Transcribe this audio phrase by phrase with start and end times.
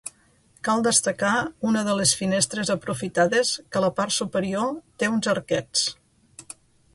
[0.67, 1.33] Cal destacar
[1.71, 5.85] una de les finestres aprofitades que a la part superior té uns arquets.